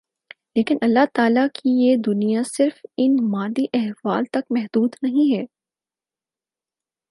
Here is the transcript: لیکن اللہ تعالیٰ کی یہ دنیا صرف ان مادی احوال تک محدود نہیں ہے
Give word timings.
لیکن 0.55 0.77
اللہ 0.81 1.05
تعالیٰ 1.13 1.45
کی 1.55 1.69
یہ 1.81 1.95
دنیا 2.05 2.41
صرف 2.47 2.85
ان 2.97 3.15
مادی 3.31 3.65
احوال 3.73 4.25
تک 4.31 4.51
محدود 4.51 4.95
نہیں 5.03 5.35
ہے 5.35 5.45